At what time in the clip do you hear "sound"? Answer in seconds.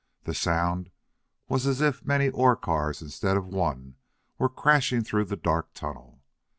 0.33-0.89